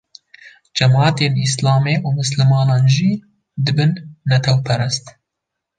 cemeatên 0.77 1.33
Îslamê 1.47 1.95
û 2.05 2.07
misliman 2.17 2.69
jî 2.95 3.11
dibin 3.65 3.91
netewperest 4.29 5.05